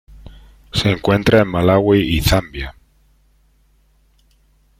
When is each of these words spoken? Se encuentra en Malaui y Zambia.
Se 0.73 0.89
encuentra 0.89 1.41
en 1.41 1.47
Malaui 1.49 1.99
y 1.99 2.21
Zambia. 2.21 2.73